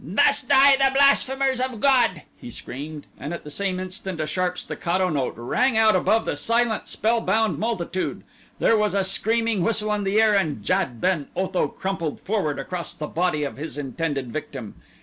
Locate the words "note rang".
5.09-5.77